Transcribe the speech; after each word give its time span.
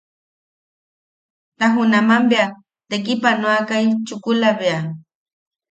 Ta 1.57 1.65
junaman 1.75 2.23
bea 2.29 2.47
tekipanoakai 2.89 3.85
chukula 4.07 4.49
bea. 4.59 4.77